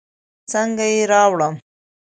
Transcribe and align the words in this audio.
څنګه 0.51 0.85
يې 0.93 1.01
راوړم. 1.11 1.55